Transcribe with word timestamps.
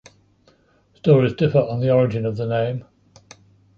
Stories 0.95 1.35
differ 1.35 1.59
on 1.59 1.79
the 1.79 1.91
origin 1.93 2.25
of 2.25 2.35
the 2.35 2.47
name. 2.47 2.85